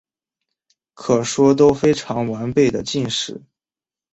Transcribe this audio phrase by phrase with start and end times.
[0.95, 1.93] 可说都非
[2.27, 3.39] 完备的晋史。